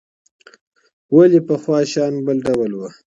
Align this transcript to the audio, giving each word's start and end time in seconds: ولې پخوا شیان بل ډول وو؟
ولې 1.15 1.39
پخوا 1.47 1.79
شیان 1.91 2.13
بل 2.25 2.37
ډول 2.47 2.71
وو؟ 2.75 2.89